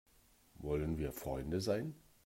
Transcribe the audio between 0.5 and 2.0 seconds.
Wollen wir Freunde sein?